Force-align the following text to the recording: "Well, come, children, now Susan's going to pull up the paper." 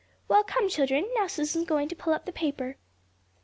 "Well, 0.27 0.43
come, 0.43 0.67
children, 0.67 1.07
now 1.15 1.27
Susan's 1.27 1.67
going 1.67 1.87
to 1.89 1.95
pull 1.95 2.11
up 2.11 2.25
the 2.25 2.31
paper." 2.31 2.77